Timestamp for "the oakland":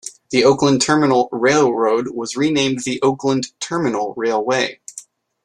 0.31-0.81, 2.85-3.49